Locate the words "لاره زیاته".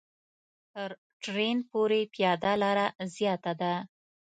2.61-3.51